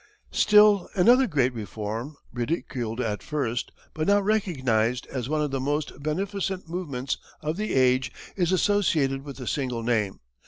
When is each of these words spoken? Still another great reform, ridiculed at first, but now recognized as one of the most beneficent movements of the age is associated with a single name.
Still 0.31 0.89
another 0.95 1.27
great 1.27 1.53
reform, 1.53 2.17
ridiculed 2.33 2.99
at 2.99 3.21
first, 3.21 3.71
but 3.93 4.07
now 4.07 4.19
recognized 4.19 5.05
as 5.11 5.29
one 5.29 5.43
of 5.43 5.51
the 5.51 5.59
most 5.59 5.93
beneficent 6.01 6.67
movements 6.67 7.19
of 7.43 7.55
the 7.55 7.75
age 7.75 8.11
is 8.35 8.51
associated 8.51 9.21
with 9.23 9.39
a 9.39 9.45
single 9.45 9.83
name. 9.83 10.19